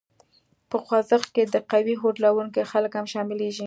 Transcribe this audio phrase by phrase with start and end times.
[0.69, 3.59] په خوځښت کې د قوي هوډ لرونکي خلک هم شامليږي.